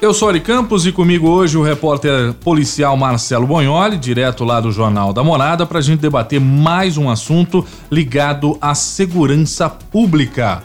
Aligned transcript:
Eu 0.00 0.14
sou 0.14 0.28
Ari 0.28 0.38
Campos 0.38 0.86
e 0.86 0.92
comigo 0.92 1.28
hoje 1.28 1.58
o 1.58 1.62
repórter 1.62 2.32
policial 2.34 2.96
Marcelo 2.96 3.48
Bonholi, 3.48 3.98
direto 3.98 4.44
lá 4.44 4.60
do 4.60 4.70
Jornal 4.70 5.12
da 5.12 5.24
Morada, 5.24 5.66
para 5.66 5.80
a 5.80 5.82
gente 5.82 5.98
debater 5.98 6.40
mais 6.40 6.96
um 6.96 7.10
assunto 7.10 7.66
ligado 7.90 8.56
à 8.60 8.76
segurança 8.76 9.68
pública. 9.68 10.62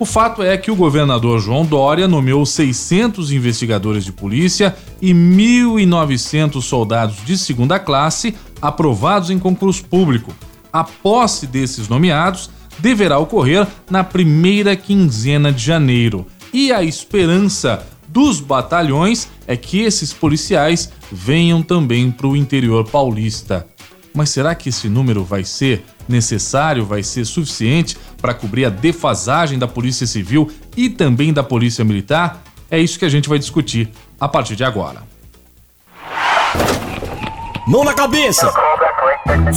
O 0.00 0.04
fato 0.04 0.42
é 0.42 0.58
que 0.58 0.68
o 0.68 0.74
governador 0.74 1.38
João 1.38 1.64
Dória 1.64 2.08
nomeou 2.08 2.44
600 2.44 3.30
investigadores 3.30 4.04
de 4.04 4.10
polícia 4.10 4.74
e 5.00 5.14
1.900 5.14 6.60
soldados 6.60 7.24
de 7.24 7.38
segunda 7.38 7.78
classe 7.78 8.34
aprovados 8.60 9.30
em 9.30 9.38
concurso 9.38 9.84
público. 9.84 10.34
A 10.72 10.82
posse 10.82 11.46
desses 11.46 11.86
nomeados 11.86 12.50
deverá 12.80 13.16
ocorrer 13.20 13.64
na 13.88 14.02
primeira 14.02 14.74
quinzena 14.74 15.52
de 15.52 15.64
janeiro. 15.64 16.26
E 16.52 16.72
a 16.72 16.82
esperança 16.82 17.86
dos 18.12 18.40
batalhões 18.40 19.26
é 19.46 19.56
que 19.56 19.80
esses 19.80 20.12
policiais 20.12 20.92
venham 21.10 21.62
também 21.62 22.10
para 22.10 22.26
o 22.26 22.36
interior 22.36 22.84
paulista. 22.84 23.66
Mas 24.14 24.28
será 24.28 24.54
que 24.54 24.68
esse 24.68 24.86
número 24.86 25.24
vai 25.24 25.44
ser 25.44 25.82
necessário, 26.06 26.84
vai 26.84 27.02
ser 27.02 27.24
suficiente 27.24 27.96
para 28.20 28.34
cobrir 28.34 28.66
a 28.66 28.68
defasagem 28.68 29.58
da 29.58 29.66
Polícia 29.66 30.06
Civil 30.06 30.50
e 30.76 30.90
também 30.90 31.32
da 31.32 31.42
Polícia 31.42 31.82
Militar? 31.82 32.42
É 32.70 32.78
isso 32.78 32.98
que 32.98 33.06
a 33.06 33.08
gente 33.08 33.30
vai 33.30 33.38
discutir 33.38 33.88
a 34.20 34.28
partir 34.28 34.56
de 34.56 34.64
agora. 34.64 35.02
Mão 37.66 37.82
na 37.82 37.94
cabeça! 37.94 38.52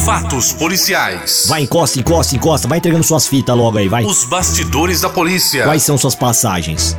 Fatos 0.06 0.54
policiais. 0.54 1.46
Vai, 1.50 1.64
encosta, 1.64 2.00
encosta, 2.00 2.36
encosta. 2.36 2.68
Vai 2.68 2.78
entregando 2.78 3.04
suas 3.04 3.28
fitas 3.28 3.58
logo 3.58 3.78
aí, 3.78 3.90
vai. 3.90 4.06
Os 4.06 4.24
bastidores 4.24 5.02
da 5.02 5.10
polícia. 5.10 5.64
Quais 5.64 5.84
são 5.84 5.98
suas 5.98 6.16
passagens? 6.16 6.96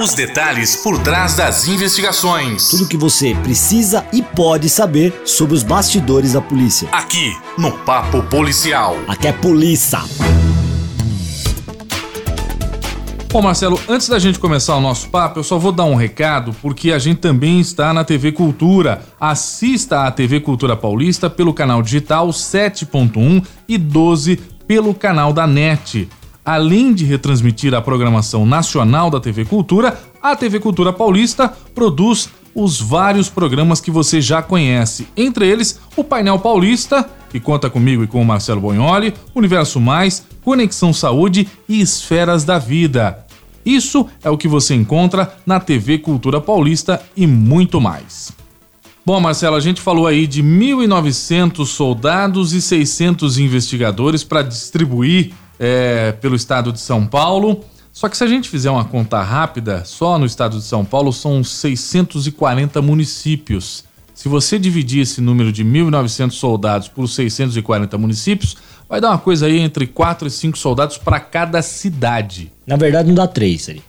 Os 0.00 0.14
detalhes 0.14 0.76
por 0.76 0.98
trás 0.98 1.34
das 1.34 1.68
investigações. 1.68 2.68
Tudo 2.70 2.88
que 2.88 2.96
você 2.96 3.34
precisa 3.42 4.02
e 4.14 4.22
pode 4.22 4.70
saber 4.70 5.12
sobre 5.26 5.54
os 5.54 5.62
bastidores 5.62 6.32
da 6.32 6.40
polícia. 6.40 6.88
Aqui, 6.90 7.36
no 7.58 7.70
Papo 7.70 8.22
Policial. 8.22 8.96
Aqui 9.06 9.28
é 9.28 9.32
polícia. 9.32 9.98
Bom, 13.30 13.42
Marcelo, 13.42 13.78
antes 13.86 14.08
da 14.08 14.18
gente 14.18 14.38
começar 14.38 14.74
o 14.74 14.80
nosso 14.80 15.06
papo, 15.10 15.38
eu 15.38 15.44
só 15.44 15.58
vou 15.58 15.70
dar 15.70 15.84
um 15.84 15.94
recado, 15.94 16.56
porque 16.62 16.92
a 16.92 16.98
gente 16.98 17.18
também 17.18 17.60
está 17.60 17.92
na 17.92 18.02
TV 18.02 18.32
Cultura. 18.32 19.02
Assista 19.20 20.06
à 20.06 20.10
TV 20.10 20.40
Cultura 20.40 20.74
Paulista 20.74 21.28
pelo 21.28 21.52
canal 21.52 21.82
digital 21.82 22.30
7.1 22.30 23.44
e 23.68 23.76
12 23.76 24.36
pelo 24.66 24.94
canal 24.94 25.30
da 25.30 25.46
NET. 25.46 26.08
Além 26.44 26.92
de 26.94 27.04
retransmitir 27.04 27.74
a 27.74 27.82
programação 27.82 28.46
nacional 28.46 29.10
da 29.10 29.20
TV 29.20 29.44
Cultura, 29.44 30.00
a 30.22 30.34
TV 30.34 30.58
Cultura 30.58 30.92
Paulista 30.92 31.52
produz 31.74 32.30
os 32.54 32.80
vários 32.80 33.28
programas 33.28 33.80
que 33.80 33.90
você 33.90 34.20
já 34.20 34.42
conhece, 34.42 35.06
entre 35.16 35.46
eles 35.46 35.78
o 35.96 36.02
Painel 36.02 36.38
Paulista, 36.38 37.08
que 37.30 37.38
conta 37.38 37.70
comigo 37.70 38.02
e 38.02 38.06
com 38.06 38.20
o 38.20 38.24
Marcelo 38.24 38.60
Bonholi, 38.60 39.14
Universo 39.34 39.80
Mais, 39.80 40.26
Conexão 40.42 40.92
Saúde 40.92 41.46
e 41.68 41.80
Esferas 41.80 42.44
da 42.44 42.58
Vida. 42.58 43.24
Isso 43.64 44.06
é 44.24 44.30
o 44.30 44.38
que 44.38 44.48
você 44.48 44.74
encontra 44.74 45.36
na 45.46 45.60
TV 45.60 45.98
Cultura 45.98 46.40
Paulista 46.40 47.00
e 47.16 47.26
muito 47.26 47.80
mais. 47.80 48.32
Bom, 49.04 49.20
Marcelo, 49.20 49.56
a 49.56 49.60
gente 49.60 49.80
falou 49.80 50.06
aí 50.06 50.26
de 50.26 50.42
1.900 50.42 51.66
soldados 51.66 52.52
e 52.52 52.60
600 52.60 53.38
investigadores 53.38 54.24
para 54.24 54.42
distribuir 54.42 55.32
é, 55.60 56.12
pelo 56.12 56.34
estado 56.34 56.72
de 56.72 56.80
São 56.80 57.06
Paulo. 57.06 57.62
Só 57.92 58.08
que 58.08 58.16
se 58.16 58.24
a 58.24 58.26
gente 58.26 58.48
fizer 58.48 58.70
uma 58.70 58.84
conta 58.84 59.20
rápida, 59.20 59.84
só 59.84 60.18
no 60.18 60.24
estado 60.24 60.56
de 60.56 60.64
São 60.64 60.84
Paulo 60.84 61.12
são 61.12 61.44
640 61.44 62.80
municípios. 62.80 63.84
Se 64.14 64.28
você 64.28 64.58
dividir 64.58 65.02
esse 65.02 65.20
número 65.20 65.52
de 65.52 65.64
1.900 65.64 66.30
soldados 66.32 66.88
por 66.88 67.06
640 67.06 67.98
municípios, 67.98 68.56
vai 68.88 69.00
dar 69.00 69.10
uma 69.10 69.18
coisa 69.18 69.46
aí 69.46 69.58
entre 69.58 69.86
4 69.86 70.28
e 70.28 70.30
5 70.30 70.56
soldados 70.56 70.96
para 70.96 71.20
cada 71.20 71.60
cidade. 71.62 72.50
Na 72.66 72.76
verdade, 72.76 73.08
não 73.08 73.14
dá 73.14 73.26
três, 73.26 73.68
ali. 73.68 73.82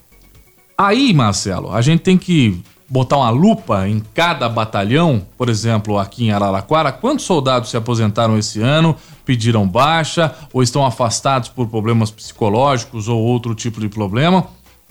Aí, 0.77 1.13
Marcelo, 1.13 1.71
a 1.71 1.81
gente 1.81 2.01
tem 2.01 2.17
que 2.17 2.61
botar 2.91 3.16
uma 3.16 3.29
lupa 3.29 3.88
em 3.88 4.03
cada 4.13 4.50
batalhão, 4.50 5.22
por 5.38 5.47
exemplo, 5.47 5.97
aqui 5.97 6.25
em 6.25 6.31
Araraquara, 6.31 6.91
quantos 6.91 7.24
soldados 7.24 7.69
se 7.69 7.78
aposentaram 7.78 8.38
esse 8.38 8.62
ano, 8.62 8.94
pediram 9.24 9.66
baixa 9.66 10.35
ou 10.52 10.62
estão 10.62 10.85
afastados 10.85 11.47
por 11.47 11.68
problemas 11.68 12.12
psicológicos 12.12 13.07
ou 13.07 13.18
outro 13.18 13.56
tipo 13.56 13.79
de 13.79 13.88
problema? 13.88 14.46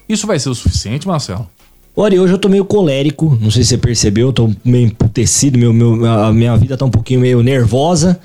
Isso 0.09 0.27
vai 0.27 0.38
ser 0.38 0.49
o 0.49 0.55
suficiente, 0.55 1.06
Marcelo? 1.06 1.47
Olha, 1.94 2.22
hoje 2.22 2.33
eu 2.33 2.38
tô 2.38 2.49
meio 2.49 2.65
colérico, 2.65 3.37
não 3.38 3.50
sei 3.50 3.65
se 3.65 3.71
você 3.71 3.78
percebeu, 3.78 4.28
eu 4.28 4.32
tô 4.32 4.50
meio 4.65 4.87
emputecido, 4.87 5.59
meu, 5.59 5.71
meu, 5.71 6.06
a 6.06 6.32
minha 6.32 6.56
vida 6.56 6.78
tá 6.78 6.87
um 6.87 6.91
pouquinho 6.91 7.21
meio 7.21 7.43
nervosa. 7.43 8.19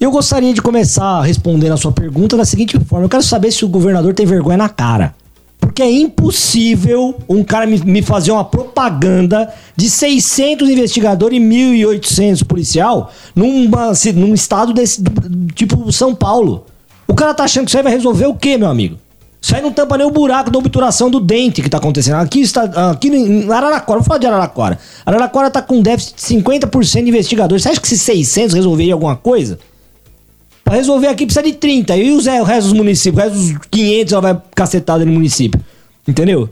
Eu 0.00 0.10
gostaria 0.10 0.52
de 0.52 0.60
começar 0.60 1.22
respondendo 1.22 1.72
a 1.72 1.76
sua 1.76 1.92
pergunta 1.92 2.36
da 2.36 2.44
seguinte 2.44 2.76
forma: 2.80 3.04
eu 3.04 3.08
quero 3.08 3.22
saber 3.22 3.52
se 3.52 3.64
o 3.64 3.68
governador 3.68 4.12
tem 4.12 4.26
vergonha 4.26 4.56
na 4.56 4.68
cara. 4.68 5.14
Porque 5.60 5.82
é 5.82 5.90
impossível 5.90 7.14
um 7.28 7.44
cara 7.44 7.66
me, 7.66 7.78
me 7.78 8.02
fazer 8.02 8.32
uma 8.32 8.44
propaganda 8.44 9.52
de 9.76 9.90
600 9.90 10.68
investigadores 10.68 11.38
e 11.38 11.42
1.800 11.42 12.44
policial 12.44 13.12
numa, 13.36 13.92
num 14.14 14.34
estado 14.34 14.72
desse, 14.72 15.02
tipo 15.54 15.92
São 15.92 16.14
Paulo. 16.14 16.64
O 17.06 17.14
cara 17.14 17.34
tá 17.34 17.44
achando 17.44 17.64
que 17.64 17.70
isso 17.70 17.76
aí 17.76 17.82
vai 17.82 17.92
resolver 17.92 18.26
o 18.26 18.34
quê, 18.34 18.56
meu 18.56 18.68
amigo? 18.68 18.96
Isso 19.42 19.56
aí 19.56 19.62
não 19.62 19.72
tampa 19.72 19.96
nem 19.96 20.06
o 20.06 20.10
buraco 20.10 20.50
da 20.50 20.58
obturação 20.58 21.10
do 21.10 21.18
dente 21.18 21.62
que 21.62 21.70
tá 21.70 21.78
acontecendo. 21.78 22.16
Aqui 22.16 22.40
está. 22.40 22.90
Aqui 22.90 23.08
em 23.08 23.50
Araraquara, 23.50 23.98
vou 23.98 24.06
falar 24.06 24.18
de 24.18 24.26
Araraquara. 24.26 24.78
Araraquara 25.04 25.50
tá 25.50 25.62
com 25.62 25.80
déficit 25.80 26.14
de 26.16 26.42
50% 26.42 27.02
de 27.02 27.08
investigadores. 27.08 27.62
Você 27.62 27.70
acha 27.70 27.80
que 27.80 27.86
esses 27.86 28.02
600 28.02 28.54
resolveria 28.54 28.92
alguma 28.92 29.16
coisa? 29.16 29.58
Pra 30.70 30.76
resolver 30.76 31.08
aqui 31.08 31.26
precisa 31.26 31.44
de 31.44 31.54
30. 31.54 31.96
E 31.96 32.12
os, 32.12 32.28
o 32.28 32.44
resto 32.44 32.68
dos 32.68 32.72
municípios? 32.74 33.20
O 33.20 33.28
resto 33.28 33.36
dos 33.36 33.66
500 33.72 34.12
ela 34.12 34.22
vai 34.22 34.42
cacetada 34.54 35.04
no 35.04 35.10
município. 35.10 35.60
Entendeu? 36.06 36.48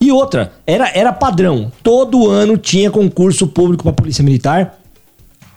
E 0.00 0.10
outra, 0.10 0.54
era, 0.66 0.90
era 0.94 1.12
padrão. 1.12 1.70
Todo 1.82 2.30
ano 2.30 2.56
tinha 2.56 2.90
concurso 2.90 3.46
público 3.46 3.82
pra 3.82 3.92
Polícia 3.92 4.24
Militar. 4.24 4.80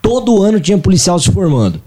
Todo 0.01 0.43
ano 0.43 0.59
tinha 0.59 0.77
policial 0.77 1.17
se 1.17 1.31
formando. 1.31 1.81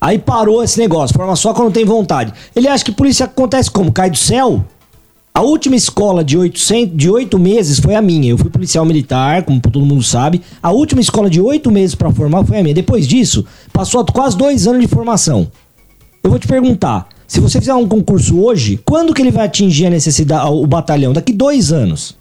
Aí 0.00 0.16
parou 0.16 0.62
esse 0.62 0.78
negócio, 0.78 1.16
forma 1.16 1.34
só 1.34 1.52
quando 1.52 1.72
tem 1.72 1.84
vontade. 1.84 2.32
Ele 2.54 2.68
acha 2.68 2.84
que 2.84 2.92
polícia 2.92 3.26
acontece 3.26 3.68
como? 3.68 3.90
Cai 3.90 4.08
do 4.08 4.16
céu? 4.16 4.64
A 5.36 5.42
última 5.42 5.76
escola 5.76 6.24
de, 6.24 6.38
800, 6.38 6.96
de 6.96 7.10
8 7.10 7.38
meses 7.38 7.78
foi 7.78 7.94
a 7.94 8.00
minha. 8.00 8.30
Eu 8.30 8.38
fui 8.38 8.48
policial 8.48 8.86
militar, 8.86 9.42
como 9.42 9.60
todo 9.60 9.84
mundo 9.84 10.02
sabe. 10.02 10.40
A 10.62 10.70
última 10.70 10.98
escola 10.98 11.28
de 11.28 11.42
8 11.42 11.70
meses 11.70 11.94
para 11.94 12.10
formar 12.10 12.42
foi 12.42 12.58
a 12.58 12.62
minha. 12.62 12.74
Depois 12.74 13.06
disso, 13.06 13.44
passou 13.70 14.02
quase 14.06 14.34
dois 14.34 14.66
anos 14.66 14.80
de 14.80 14.88
formação. 14.88 15.46
Eu 16.24 16.30
vou 16.30 16.38
te 16.38 16.48
perguntar, 16.48 17.06
se 17.28 17.38
você 17.38 17.60
fizer 17.60 17.74
um 17.74 17.86
concurso 17.86 18.40
hoje, 18.40 18.80
quando 18.82 19.12
que 19.12 19.20
ele 19.20 19.30
vai 19.30 19.44
atingir 19.44 19.84
a 19.84 19.90
necessidade, 19.90 20.50
o 20.50 20.66
batalhão? 20.66 21.12
Daqui 21.12 21.34
dois 21.34 21.70
anos. 21.70 22.16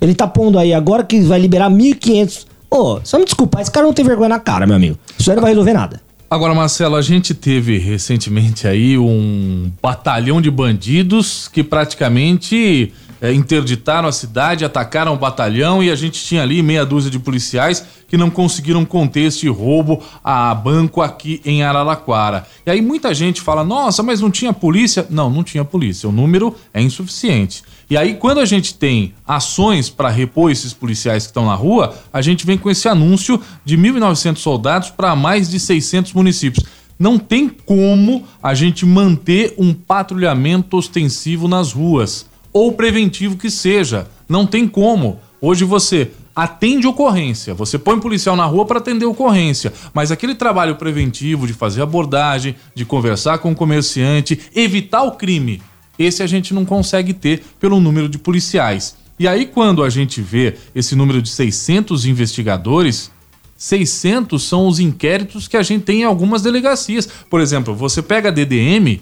Ele 0.00 0.14
tá 0.14 0.28
pondo 0.28 0.56
aí 0.56 0.72
agora 0.72 1.02
que 1.02 1.20
vai 1.20 1.40
liberar 1.40 1.68
1.500. 1.68 2.46
Ô, 2.70 2.76
oh, 2.76 3.00
só 3.02 3.18
me 3.18 3.24
desculpa, 3.24 3.60
esse 3.60 3.72
cara 3.72 3.84
não 3.84 3.92
tem 3.92 4.04
vergonha 4.04 4.28
na 4.28 4.38
cara, 4.38 4.68
meu 4.68 4.76
amigo. 4.76 4.96
Isso 5.18 5.28
aí 5.28 5.34
não 5.34 5.42
vai 5.42 5.50
resolver 5.50 5.72
nada. 5.72 6.00
Agora, 6.32 6.54
Marcelo, 6.54 6.96
a 6.96 7.02
gente 7.02 7.34
teve 7.34 7.76
recentemente 7.76 8.66
aí 8.66 8.96
um 8.96 9.70
batalhão 9.82 10.40
de 10.40 10.50
bandidos 10.50 11.46
que 11.46 11.62
praticamente 11.62 12.90
é, 13.20 13.34
interditaram 13.34 14.08
a 14.08 14.12
cidade, 14.12 14.64
atacaram 14.64 15.12
o 15.12 15.18
batalhão 15.18 15.82
e 15.82 15.90
a 15.90 15.94
gente 15.94 16.24
tinha 16.24 16.42
ali 16.42 16.62
meia 16.62 16.86
dúzia 16.86 17.10
de 17.10 17.18
policiais 17.18 17.84
que 18.08 18.16
não 18.16 18.30
conseguiram 18.30 18.82
conter 18.82 19.24
esse 19.24 19.46
roubo 19.46 20.02
a 20.24 20.54
banco 20.54 21.02
aqui 21.02 21.42
em 21.44 21.62
Araraquara. 21.62 22.46
E 22.64 22.70
aí 22.70 22.80
muita 22.80 23.12
gente 23.12 23.42
fala: 23.42 23.62
nossa, 23.62 24.02
mas 24.02 24.22
não 24.22 24.30
tinha 24.30 24.54
polícia? 24.54 25.06
Não, 25.10 25.28
não 25.28 25.44
tinha 25.44 25.66
polícia. 25.66 26.08
O 26.08 26.12
número 26.12 26.56
é 26.72 26.80
insuficiente. 26.80 27.62
E 27.92 27.96
aí, 27.98 28.14
quando 28.14 28.40
a 28.40 28.46
gente 28.46 28.72
tem 28.72 29.12
ações 29.28 29.90
para 29.90 30.08
repor 30.08 30.50
esses 30.50 30.72
policiais 30.72 31.24
que 31.24 31.28
estão 31.28 31.44
na 31.44 31.54
rua, 31.54 31.94
a 32.10 32.22
gente 32.22 32.46
vem 32.46 32.56
com 32.56 32.70
esse 32.70 32.88
anúncio 32.88 33.38
de 33.66 33.76
1.900 33.76 34.38
soldados 34.38 34.88
para 34.88 35.14
mais 35.14 35.50
de 35.50 35.60
600 35.60 36.14
municípios. 36.14 36.64
Não 36.98 37.18
tem 37.18 37.50
como 37.50 38.24
a 38.42 38.54
gente 38.54 38.86
manter 38.86 39.52
um 39.58 39.74
patrulhamento 39.74 40.74
ostensivo 40.74 41.46
nas 41.46 41.74
ruas, 41.74 42.24
ou 42.50 42.72
preventivo 42.72 43.36
que 43.36 43.50
seja. 43.50 44.06
Não 44.26 44.46
tem 44.46 44.66
como. 44.66 45.20
Hoje 45.38 45.62
você 45.62 46.12
atende 46.34 46.86
ocorrência, 46.86 47.52
você 47.52 47.78
põe 47.78 48.00
policial 48.00 48.34
na 48.34 48.46
rua 48.46 48.64
para 48.64 48.78
atender 48.78 49.04
ocorrência, 49.04 49.70
mas 49.92 50.10
aquele 50.10 50.34
trabalho 50.34 50.76
preventivo 50.76 51.46
de 51.46 51.52
fazer 51.52 51.82
abordagem, 51.82 52.56
de 52.74 52.86
conversar 52.86 53.36
com 53.36 53.52
o 53.52 53.54
comerciante, 53.54 54.40
evitar 54.54 55.02
o 55.02 55.12
crime, 55.12 55.60
esse 55.98 56.22
a 56.22 56.26
gente 56.26 56.54
não 56.54 56.64
consegue 56.64 57.12
ter 57.12 57.42
pelo 57.60 57.80
número 57.80 58.08
de 58.08 58.18
policiais. 58.18 58.96
E 59.18 59.28
aí, 59.28 59.46
quando 59.46 59.84
a 59.84 59.90
gente 59.90 60.20
vê 60.20 60.56
esse 60.74 60.96
número 60.96 61.22
de 61.22 61.28
600 61.28 62.06
investigadores, 62.06 63.10
600 63.56 64.42
são 64.42 64.66
os 64.66 64.80
inquéritos 64.80 65.46
que 65.46 65.56
a 65.56 65.62
gente 65.62 65.84
tem 65.84 66.00
em 66.00 66.04
algumas 66.04 66.42
delegacias. 66.42 67.08
Por 67.30 67.40
exemplo, 67.40 67.74
você 67.74 68.02
pega 68.02 68.30
a 68.30 68.32
DDM, 68.32 69.00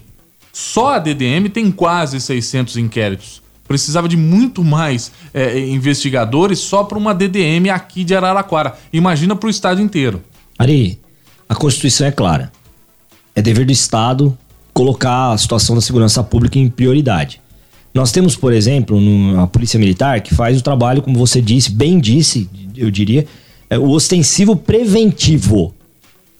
só 0.53 0.95
a 0.95 0.99
DDM 0.99 1.49
tem 1.49 1.71
quase 1.71 2.21
600 2.21 2.77
inquéritos. 2.77 3.41
precisava 3.67 4.09
de 4.09 4.17
muito 4.17 4.65
mais 4.65 5.13
é, 5.33 5.59
investigadores 5.59 6.59
só 6.59 6.83
para 6.83 6.99
uma 6.99 7.15
DDM 7.15 7.71
aqui 7.71 8.05
de 8.05 8.15
Araraquara. 8.15 8.77
Imagina 8.93 9.37
para 9.37 9.47
o 9.47 9.51
estado 9.51 9.81
inteiro. 9.81 10.23
Ari, 10.59 10.99
a 11.49 11.55
Constituição 11.55 12.07
é 12.07 12.13
clara. 12.13 12.53
É 13.35 13.41
dever 13.41 13.65
do 13.65 13.73
Estado 13.73 14.37
colocar 14.73 15.33
a 15.33 15.39
situação 15.39 15.75
da 15.75 15.81
segurança 15.81 16.23
pública 16.23 16.59
em 16.59 16.69
prioridade. 16.69 17.41
Nós 17.93 18.13
temos, 18.13 18.37
por 18.37 18.53
exemplo, 18.53 19.01
no, 19.01 19.41
a 19.41 19.47
Polícia 19.47 19.79
Militar 19.79 20.21
que 20.21 20.35
faz 20.35 20.59
o 20.59 20.63
trabalho, 20.63 21.03
como 21.03 21.19
você 21.19 21.41
disse, 21.41 21.71
bem 21.71 21.99
disse, 21.99 22.49
eu 22.77 22.91
diria, 22.91 23.27
é 23.69 23.79
o 23.79 23.89
ostensivo 23.91 24.55
preventivo. 24.55 25.75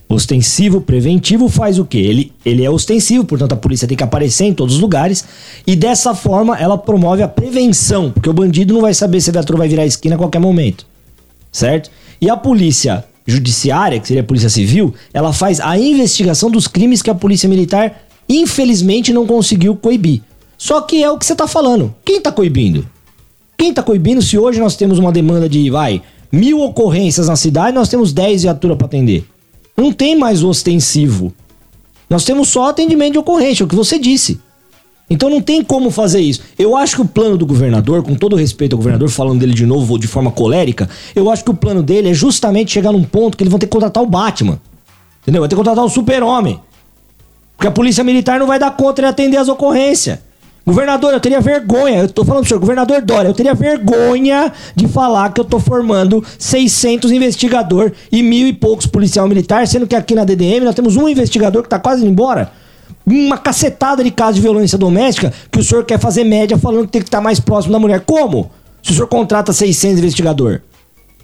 Ostensivo 0.09 0.81
preventivo 0.81 1.49
faz 1.49 1.79
o 1.79 1.85
quê? 1.85 1.99
Ele, 1.99 2.33
ele 2.45 2.65
é 2.65 2.71
ostensivo, 2.71 3.25
portanto 3.25 3.53
a 3.53 3.57
polícia 3.57 3.87
tem 3.87 3.97
que 3.97 4.03
aparecer 4.03 4.45
em 4.45 4.53
todos 4.53 4.75
os 4.75 4.81
lugares 4.81 5.25
e 5.65 5.77
dessa 5.77 6.15
forma 6.17 6.59
ela 6.59 6.77
promove 6.77 7.23
a 7.23 7.29
prevenção, 7.29 8.11
porque 8.11 8.29
o 8.29 8.33
bandido 8.33 8.75
não 8.75 8.81
vai 8.81 8.93
saber 8.93 9.21
se 9.21 9.31
a 9.31 9.33
viatura 9.33 9.59
vai 9.59 9.69
virar 9.69 9.83
a 9.83 9.87
esquina 9.87 10.17
a 10.17 10.19
qualquer 10.19 10.41
momento, 10.41 10.85
certo? 11.53 11.93
E 12.21 12.29
a 12.29 12.37
polícia 12.37 13.05
judiciária, 13.25 14.01
que 14.01 14.09
seria 14.09 14.23
a 14.23 14.27
polícia 14.27 14.49
civil, 14.49 14.93
ela 15.15 15.33
faz 15.33 15.61
a 15.61 15.79
investigação 15.79 16.51
dos 16.51 16.67
crimes 16.67 17.03
que 17.03 17.11
a 17.11 17.15
polícia 17.15 17.49
militar 17.49 18.10
infelizmente 18.39 19.13
não 19.13 19.27
conseguiu 19.27 19.75
coibir. 19.75 20.23
Só 20.57 20.81
que 20.83 21.03
é 21.03 21.11
o 21.11 21.19
que 21.19 21.27
você 21.27 21.33
está 21.33 21.49
falando. 21.49 21.95
Quem 22.05 22.19
está 22.19 22.31
coibindo? 22.31 22.87
Quem 23.59 23.71
está 23.71 23.83
coibindo 23.83 24.23
se 24.23 24.39
hoje 24.39 24.61
nós 24.61 24.77
temos 24.77 24.99
uma 24.99 25.11
demanda 25.11 25.49
de, 25.49 25.69
vai, 25.71 26.03
mil 26.31 26.61
ocorrências 26.61 27.29
na 27.29 27.37
cidade, 27.37 27.75
nós 27.75 27.89
temos 27.89 28.13
10 28.13 28.43
viaturas 28.43 28.77
para 28.77 28.87
atender? 28.87 29.25
Não 29.77 29.93
tem 29.93 30.17
mais 30.17 30.43
ostensivo. 30.43 31.33
Nós 32.09 32.25
temos 32.25 32.49
só 32.49 32.69
atendimento 32.69 33.13
de 33.13 33.19
ocorrência, 33.19 33.63
é 33.63 33.67
o 33.67 33.69
que 33.69 33.75
você 33.75 33.99
disse. 33.99 34.41
Então 35.09 35.29
não 35.29 35.41
tem 35.41 35.63
como 35.65 35.91
fazer 35.91 36.21
isso. 36.21 36.41
Eu 36.57 36.77
acho 36.77 36.97
que 36.97 37.03
o 37.03 37.05
plano 37.05 37.37
do 37.37 37.45
governador, 37.45 38.03
com 38.03 38.15
todo 38.15 38.37
respeito 38.37 38.75
ao 38.75 38.79
governador, 38.79 39.09
falando 39.09 39.41
dele 39.41 39.53
de 39.53 39.67
novo 39.67 39.99
de 39.99 40.07
forma 40.07 40.31
colérica, 40.31 40.89
eu 41.17 41.29
acho 41.29 41.43
que 41.43 41.51
o 41.51 41.55
plano 41.55 41.83
dele 41.83 42.11
é 42.11 42.15
justamente 42.15 42.71
chegar 42.71 42.93
num 42.93 43.03
ponto 43.03 43.37
que 43.37 43.43
eles 43.43 43.51
vão 43.51 43.59
ter 43.59 43.67
que 43.67 43.73
contratar 43.73 44.03
o 44.03 44.07
Batman. 44.07 44.61
Entendeu? 45.23 45.43
Vai 45.43 45.49
ter 45.49 45.57
que 45.57 45.59
contratar 45.59 45.85
o 45.85 45.89
super-homem. 45.89 46.61
Porque 47.61 47.69
a 47.69 47.71
polícia 47.71 48.03
militar 48.03 48.41
não 48.41 48.47
vai 48.47 48.59
dar 48.59 48.71
conta 48.71 49.03
de 49.03 49.09
atender 49.09 49.37
as 49.37 49.47
ocorrências. 49.47 50.19
Governador, 50.65 51.13
eu 51.13 51.21
teria 51.21 51.43
vergonha, 51.43 51.99
eu 51.99 52.09
tô 52.09 52.25
falando 52.25 52.41
pro 52.41 52.49
senhor, 52.49 52.59
governador 52.59 53.03
Dória, 53.03 53.29
eu 53.29 53.35
teria 53.35 53.53
vergonha 53.53 54.51
de 54.75 54.89
falar 54.89 55.31
que 55.35 55.43
eu 55.43 55.45
tô 55.45 55.61
formando 55.61 56.25
600 56.39 57.13
investigador 57.13 57.93
e 58.11 58.23
mil 58.23 58.49
e 58.49 58.55
poucos 58.55 58.87
policial 58.87 59.29
militar, 59.29 59.67
sendo 59.67 59.87
que 59.87 59.95
aqui 59.95 60.15
na 60.15 60.25
DDM 60.25 60.65
nós 60.65 60.75
temos 60.75 60.97
um 60.97 61.07
investigador 61.07 61.63
que 61.63 61.69
tá 61.69 61.79
quase 61.79 62.01
indo 62.01 62.11
embora. 62.11 62.51
Uma 63.07 63.37
cacetada 63.37 64.03
de 64.03 64.11
casos 64.11 64.37
de 64.37 64.41
violência 64.41 64.79
doméstica 64.79 65.31
que 65.53 65.59
o 65.59 65.63
senhor 65.63 65.85
quer 65.85 65.99
fazer 65.99 66.25
média 66.25 66.57
falando 66.57 66.87
que 66.87 66.93
tem 66.93 67.03
que 67.03 67.09
estar 67.09 67.19
tá 67.19 67.23
mais 67.23 67.39
próximo 67.39 67.75
da 67.75 67.79
mulher. 67.79 68.01
Como? 68.07 68.51
Se 68.83 68.93
o 68.93 68.95
senhor 68.95 69.07
contrata 69.07 69.53
600 69.53 69.99
investigador. 69.99 70.63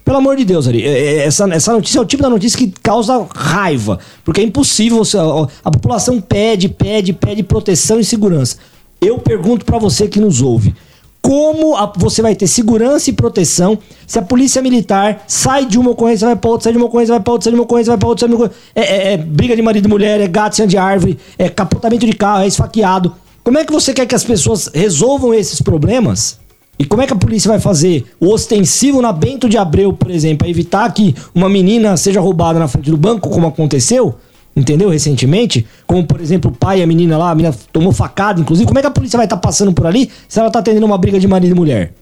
Pelo 0.07 0.19
amor 0.19 0.37
de 0.37 0.45
Deus, 0.45 0.69
Ari, 0.69 0.85
é, 0.85 0.89
é, 0.89 1.17
essa, 1.25 1.53
essa 1.53 1.73
notícia 1.73 1.99
é 1.99 2.01
o 2.01 2.05
tipo 2.05 2.23
da 2.23 2.31
notícia 2.31 2.57
que 2.57 2.73
causa 2.81 3.27
raiva. 3.35 3.99
Porque 4.25 4.41
é 4.41 4.45
impossível. 4.45 5.03
A, 5.03 5.69
a 5.69 5.71
população 5.73 6.21
pede, 6.21 6.69
pede, 6.69 7.13
pede 7.13 7.43
proteção 7.43 7.99
e 7.99 8.05
segurança. 8.05 8.57
Eu 9.01 9.19
pergunto 9.19 9.65
para 9.65 9.79
você 9.79 10.07
que 10.07 10.21
nos 10.21 10.41
ouve. 10.41 10.77
Como 11.21 11.75
a, 11.75 11.93
você 11.97 12.23
vai 12.23 12.37
ter 12.37 12.47
segurança 12.47 13.11
e 13.11 13.13
proteção 13.13 13.77
se 14.07 14.17
a 14.17 14.23
polícia 14.23 14.63
militar 14.63 15.25
sai 15.27 15.67
de 15.67 15.77
uma 15.77 15.91
ocorrência, 15.91 16.25
vai 16.25 16.37
pra 16.37 16.51
outra, 16.51 16.63
sai 16.63 16.73
de 16.73 16.79
uma 16.79 16.87
ocorrência, 16.87 17.13
vai 17.13 17.21
pra 17.21 17.33
outra, 17.33 17.45
sai 17.47 17.53
de 17.53 17.59
uma 17.59 17.65
ocorrência, 17.65 17.91
vai 17.91 17.99
pra 17.99 18.09
outra, 18.09 18.21
sai 18.21 18.29
de 18.29 18.35
uma 18.37 18.45
ocorrência. 18.45 18.73
É, 18.77 18.83
é, 18.83 19.13
é 19.15 19.17
briga 19.17 19.57
de 19.57 19.63
marido 19.63 19.87
e 19.87 19.89
mulher, 19.89 20.21
é 20.21 20.29
gato 20.29 20.65
de 20.65 20.79
árvore, 20.79 21.19
é 21.37 21.49
capotamento 21.49 22.07
de 22.07 22.13
carro, 22.13 22.45
é 22.45 22.47
esfaqueado. 22.47 23.13
Como 23.43 23.59
é 23.59 23.65
que 23.65 23.73
você 23.73 23.93
quer 23.93 24.07
que 24.07 24.15
as 24.15 24.23
pessoas 24.23 24.71
resolvam 24.73 25.35
esses 25.35 25.61
problemas? 25.61 26.39
E 26.79 26.85
como 26.85 27.03
é 27.03 27.07
que 27.07 27.13
a 27.13 27.17
polícia 27.17 27.49
vai 27.49 27.59
fazer 27.59 28.05
o 28.21 28.29
ostensivo 28.29 29.01
na 29.01 29.13
Bento 29.13 29.49
de 29.49 29.57
Abreu, 29.57 29.93
por 29.93 30.11
exemplo, 30.11 30.39
para 30.39 30.49
evitar 30.49 30.93
que 30.93 31.15
uma 31.35 31.49
menina 31.49 31.97
seja 31.97 32.21
roubada 32.21 32.59
na 32.59 32.69
frente 32.69 32.91
do 32.91 32.97
banco, 32.97 33.31
como 33.31 33.47
aconteceu? 33.47 34.15
entendeu? 34.57 34.89
Recentemente, 34.89 35.67
como 35.87 36.05
por 36.07 36.19
exemplo 36.19 36.51
o 36.51 36.55
pai 36.55 36.81
e 36.81 36.83
a 36.83 36.87
menina 36.87 37.19
lá, 37.19 37.31
a 37.31 37.35
menina 37.35 37.55
tomou 37.71 37.93
facada, 37.93 38.41
inclusive, 38.41 38.67
como 38.67 38.79
é 38.79 38.81
que 38.81 38.89
a 38.89 38.91
polícia 38.91 39.19
vai 39.19 39.27
estar 39.27 39.37
tá 39.37 39.43
passando 39.43 39.73
por 39.73 39.87
ali 39.87 40.11
se 40.27 40.39
ela 40.39 40.49
está 40.49 40.61
atendendo 40.61 40.87
uma 40.87 40.97
briga 40.97 41.21
de 41.21 41.29
marido 41.29 41.53
e 41.53 41.55
mulher? 41.55 41.93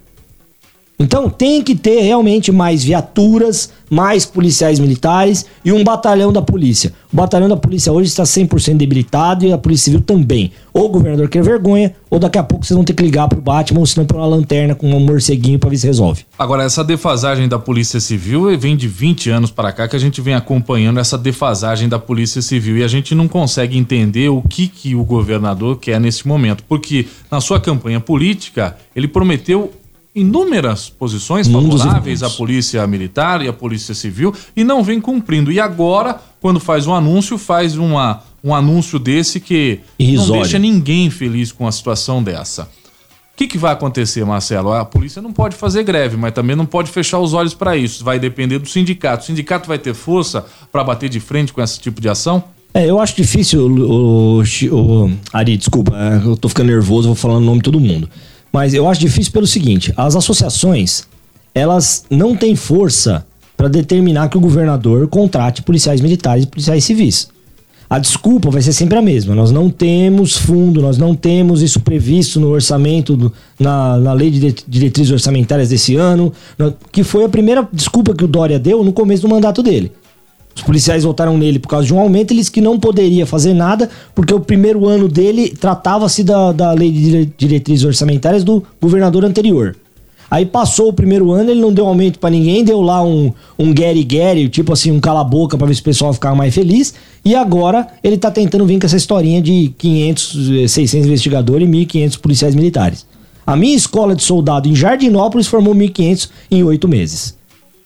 Então 0.99 1.29
tem 1.29 1.61
que 1.61 1.75
ter 1.75 2.03
realmente 2.03 2.53
mais 2.53 2.85
viaturas, 2.85 3.73
mais 3.91 4.25
policiais 4.25 4.79
militares 4.79 5.45
e 5.65 5.73
um 5.73 5.83
batalhão 5.83 6.33
da 6.33 6.41
polícia. 6.41 6.93
O 7.13 7.17
batalhão 7.17 7.49
da 7.49 7.57
polícia 7.57 7.93
hoje 7.93 8.09
está 8.09 8.23
100% 8.23 8.77
debilitado 8.77 9.45
e 9.45 9.53
a 9.53 9.59
polícia 9.59 9.87
civil 9.87 10.01
também. 10.01 10.53
Ou 10.73 10.87
o 10.87 10.89
governador 10.89 11.29
quer 11.29 11.43
vergonha, 11.43 11.95
ou 12.09 12.19
daqui 12.19 12.39
a 12.39 12.45
pouco 12.45 12.65
vocês 12.65 12.77
vão 12.77 12.85
ter 12.85 12.93
que 12.93 13.03
ligar 13.03 13.29
pro 13.29 13.41
Batman, 13.41 13.81
ou 13.81 13.87
se 13.87 13.97
não 13.97 14.07
para 14.07 14.19
uma 14.19 14.27
lanterna 14.27 14.75
com 14.75 14.89
um 14.89 15.01
morceguinho 15.01 15.59
para 15.59 15.71
ver 15.71 15.79
se 15.79 15.87
resolve. 15.87 16.25
Agora, 16.39 16.63
essa 16.63 16.85
defasagem 16.85 17.49
da 17.49 17.59
polícia 17.59 17.99
civil 17.99 18.57
vem 18.57 18.77
de 18.77 18.87
20 18.87 19.31
anos 19.31 19.51
para 19.51 19.73
cá 19.73 19.89
que 19.89 19.97
a 19.97 20.01
gente 20.01 20.21
vem 20.21 20.35
acompanhando 20.35 21.01
essa 21.01 21.19
defasagem 21.19 21.89
da 21.89 21.99
polícia 21.99 22.41
civil 22.41 22.79
e 22.79 22.85
a 22.85 22.89
gente 22.89 23.15
não 23.15 23.27
consegue 23.27 23.77
entender 23.77 24.29
o 24.29 24.43
que, 24.43 24.69
que 24.69 24.95
o 24.95 25.05
governador 25.05 25.79
quer 25.79 26.01
nesse 26.01 26.27
momento. 26.27 26.63
Porque 26.69 27.07
na 27.31 27.41
sua 27.41 27.61
campanha 27.61 27.99
política, 27.99 28.77
ele 28.95 29.09
prometeu 29.09 29.73
inúmeras 30.15 30.89
posições 30.89 31.49
favoráveis 31.49 32.23
à 32.23 32.31
polícia 32.31 32.87
militar 32.87 33.43
e 33.43 33.49
à 33.49 33.53
polícia 33.53 33.95
civil 33.95 34.33
e 34.55 34.63
não 34.63 34.83
vem 34.83 35.01
cumprindo. 35.01 35.51
E 35.51 35.59
agora, 35.59 36.21
quando 36.41 36.61
faz 36.61 36.87
um 36.87 36.95
anúncio, 36.95 37.37
faz 37.37 37.77
uma, 37.77 38.23
um 38.43 38.55
anúncio 38.55 38.99
desse 38.99 39.41
que 39.41 39.81
Irrisório. 39.99 40.33
não 40.35 40.43
deixa 40.43 40.59
ninguém 40.59 41.11
feliz 41.11 41.51
com 41.51 41.67
a 41.67 41.73
situação 41.73 42.23
dessa. 42.23 42.69
O 43.35 43.37
que, 43.37 43.49
que, 43.49 43.59
vai 43.59 43.73
acontecer, 43.73 44.25
Marcelo? 44.25 44.73
A 44.73 44.85
polícia 44.85 45.21
não 45.21 45.33
pode 45.33 45.57
fazer 45.57 45.83
greve, 45.83 46.17
mas 46.17 46.33
também 46.33 46.55
não 46.55 46.65
pode 46.65 46.89
fechar 46.89 47.19
os 47.19 47.35
olhos 47.35 47.53
para 47.53 47.77
isso. 47.77 48.05
Vai 48.05 48.17
depender 48.17 48.61
do 48.61 48.69
sindicato. 48.69 49.25
O 49.25 49.27
sindicato 49.27 49.67
vai 49.67 49.77
ter 49.77 49.93
força 49.93 50.47
para 50.71 50.85
bater 50.85 51.09
de 51.09 51.19
frente 51.19 51.53
com 51.53 51.61
esse 51.61 51.81
tipo 51.81 52.01
de 52.01 52.09
ação? 52.09 52.45
É, 52.73 52.89
eu 52.89 53.01
acho 53.01 53.17
difícil, 53.17 53.67
o, 53.67 54.41
o, 54.41 54.43
o 54.73 55.11
Ari, 55.33 55.57
desculpa, 55.57 55.97
é, 55.97 56.29
eu 56.29 56.37
tô 56.37 56.49
ficando 56.49 56.69
nervoso, 56.69 57.09
vou 57.09 57.17
falando 57.17 57.43
o 57.43 57.47
nome 57.47 57.59
de 57.59 57.65
todo 57.65 57.81
mundo. 57.81 58.09
Mas 58.55 58.73
eu 58.73 58.89
acho 58.89 59.01
difícil 59.01 59.33
pelo 59.33 59.49
seguinte: 59.49 59.93
as 59.97 60.15
associações 60.15 61.03
elas 61.53 62.05
não 62.09 62.37
têm 62.37 62.55
força 62.55 63.27
para 63.57 63.67
determinar 63.67 64.29
que 64.29 64.37
o 64.37 64.41
governador 64.41 65.09
contrate 65.09 65.61
policiais 65.61 66.01
militares 66.01 66.45
e 66.45 66.47
policiais 66.47 66.85
civis. 66.85 67.29
A 67.91 67.99
desculpa 67.99 68.51
vai 68.51 68.63
ser 68.63 68.73
sempre 68.73 68.97
a 68.97 69.03
mesma. 69.03 69.35
Nós 69.35 69.51
não 69.51 69.69
temos 69.69 70.37
fundo, 70.37 70.81
nós 70.81 70.99
não 70.99 71.17
temos 71.17 71.63
isso 71.63 71.81
previsto 71.81 72.39
no 72.41 72.49
orçamento, 72.49 73.33
na, 73.59 73.99
na 73.99 74.13
lei 74.13 74.31
de 74.31 74.55
diretrizes 74.67 75.13
orçamentárias 75.13 75.69
desse 75.69 75.97
ano, 75.97 76.33
que 76.93 77.03
foi 77.03 77.25
a 77.25 77.29
primeira 77.29 77.69
desculpa 77.73 78.15
que 78.15 78.25
o 78.25 78.29
Dória 78.29 78.59
deu 78.59 78.83
no 78.85 78.93
começo 78.93 79.23
do 79.23 79.29
mandato 79.29 79.63
dele. 79.63 79.93
Os 80.55 80.63
policiais 80.63 81.03
votaram 81.05 81.37
nele 81.37 81.59
por 81.59 81.69
causa 81.69 81.87
de 81.87 81.93
um 81.93 81.99
aumento, 81.99 82.33
eles 82.33 82.49
que 82.49 82.61
não 82.61 82.79
poderia 82.79 83.27
fazer 83.27 83.55
nada, 83.55 83.91
porque 84.15 84.33
o 84.33 84.41
primeiro 84.41 84.87
ano 84.87 85.09
dele 85.09 85.49
tratava-se 85.49 86.23
da, 86.23 86.53
da 86.53 86.73
lei 86.73 86.93
de 86.93 87.27
diretrizes 87.37 87.85
orçamentárias 87.85 88.45
do 88.45 88.63
governador 88.81 89.25
anterior. 89.25 89.77
Aí 90.31 90.47
passou 90.47 90.89
o 90.89 90.93
primeiro 90.93 91.31
ano, 91.31 91.51
ele 91.51 91.61
não 91.61 91.73
deu 91.73 91.87
aumento 91.87 92.19
para 92.19 92.31
ninguém, 92.31 92.65
deu 92.65 92.81
lá 92.81 93.05
um, 93.05 93.33
um 93.59 93.73
Gary 93.73 94.03
Gary, 94.03 94.49
tipo 94.49 94.73
assim, 94.73 94.91
um 94.91 94.99
cala-boca 94.99 95.57
para 95.57 95.67
ver 95.67 95.75
se 95.75 95.81
o 95.81 95.85
pessoal 95.85 96.13
ficava 96.13 96.35
mais 96.35 96.55
feliz. 96.55 96.95
E 97.25 97.35
agora 97.35 97.87
ele 98.03 98.17
tá 98.17 98.31
tentando 98.31 98.67
vir 98.67 98.81
com 98.81 98.87
essa 98.87 98.97
historinha 98.97 99.41
de 99.41 99.73
500, 99.79 100.71
600 100.73 101.07
investigadores 101.07 101.69
e 101.69 101.71
1.500 101.71 102.19
policiais 102.19 102.55
militares. 102.55 103.07
A 103.47 103.55
minha 103.55 103.77
escola 103.77 104.17
de 104.17 104.23
soldado 104.23 104.69
em 104.69 104.75
Jardinópolis 104.75 105.47
formou 105.47 105.75
1.500 105.75 106.31
em 106.51 106.65
oito 106.65 106.89
meses. 106.89 107.37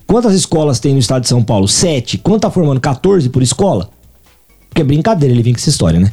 Quantas 0.09 0.33
escolas 0.33 0.81
tem 0.81 0.95
no 0.95 0.99
estado 0.99 1.21
de 1.21 1.29
São 1.29 1.45
Paulo? 1.45 1.69
Sete. 1.69 2.17
Quanto 2.17 2.41
tá 2.41 2.51
formando? 2.51 2.81
14 2.81 3.29
por 3.29 3.43
escola? 3.43 3.91
Porque 4.71 4.81
é 4.81 4.85
brincadeira 4.85 5.35
ele 5.35 5.43
vem 5.43 5.53
com 5.53 5.59
essa 5.59 5.69
história, 5.69 6.01
né? 6.01 6.11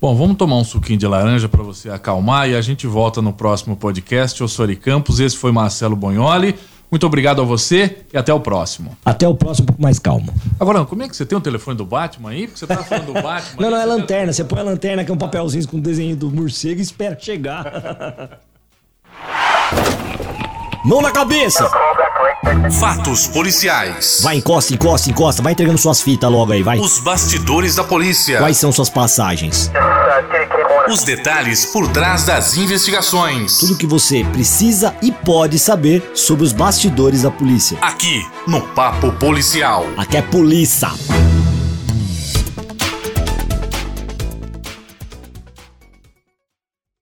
Bom, 0.00 0.16
vamos 0.16 0.36
tomar 0.36 0.56
um 0.56 0.64
suquinho 0.64 0.98
de 0.98 1.06
laranja 1.06 1.48
para 1.48 1.62
você 1.62 1.90
acalmar 1.90 2.48
e 2.48 2.56
a 2.56 2.60
gente 2.60 2.88
volta 2.88 3.22
no 3.22 3.32
próximo 3.32 3.76
podcast. 3.76 4.40
Eu 4.40 4.48
sou 4.48 4.64
Ari 4.64 4.74
Campos, 4.74 5.20
esse 5.20 5.36
foi 5.36 5.52
Marcelo 5.52 5.94
Bonholi. 5.94 6.56
Muito 6.90 7.06
obrigado 7.06 7.40
a 7.40 7.44
você 7.44 7.98
e 8.12 8.18
até 8.18 8.34
o 8.34 8.40
próximo. 8.40 8.96
Até 9.04 9.28
o 9.28 9.34
próximo, 9.36 9.62
um 9.62 9.66
pouco 9.66 9.82
mais 9.82 10.00
calmo. 10.00 10.34
Agora, 10.58 10.84
como 10.84 11.04
é 11.04 11.08
que 11.08 11.14
você 11.16 11.24
tem 11.24 11.38
o 11.38 11.40
telefone 11.40 11.76
do 11.76 11.86
Batman 11.86 12.30
aí? 12.30 12.48
Porque 12.48 12.58
você 12.58 12.66
tá 12.66 12.78
falando 12.78 13.06
do 13.06 13.12
Batman. 13.12 13.62
não, 13.62 13.70
não, 13.70 13.78
é 13.78 13.84
lanterna. 13.84 14.32
Você 14.32 14.42
põe 14.42 14.58
a 14.58 14.64
lanterna, 14.64 15.04
que 15.04 15.10
é 15.12 15.14
um 15.14 15.18
papelzinho 15.18 15.68
com 15.68 15.76
o 15.76 15.80
desenho 15.80 16.16
do 16.16 16.32
morcego 16.32 16.80
e 16.80 16.82
espera 16.82 17.16
chegar. 17.16 18.40
Mão 20.84 21.00
na 21.00 21.12
cabeça! 21.12 21.70
Fatos 22.78 23.26
policiais. 23.26 24.20
Vai, 24.22 24.36
encosta, 24.36 24.74
encosta, 24.74 25.10
encosta. 25.10 25.42
Vai 25.42 25.52
entregando 25.52 25.78
suas 25.78 26.00
fitas 26.02 26.30
logo 26.30 26.52
aí, 26.52 26.62
vai. 26.62 26.78
Os 26.78 26.98
bastidores 26.98 27.74
da 27.76 27.84
polícia. 27.84 28.38
Quais 28.38 28.56
são 28.56 28.72
suas 28.72 28.88
passagens? 28.88 29.70
Os 30.88 31.04
detalhes 31.04 31.66
por 31.66 31.86
trás 31.88 32.24
das 32.24 32.56
investigações. 32.56 33.58
Tudo 33.58 33.76
que 33.76 33.86
você 33.86 34.24
precisa 34.32 34.94
e 35.02 35.12
pode 35.12 35.58
saber 35.58 36.10
sobre 36.14 36.44
os 36.44 36.52
bastidores 36.52 37.22
da 37.22 37.30
polícia. 37.30 37.78
Aqui, 37.80 38.26
no 38.46 38.60
Papo 38.60 39.12
Policial. 39.12 39.86
Aqui 39.96 40.16
é 40.16 40.22
polícia. 40.22 40.88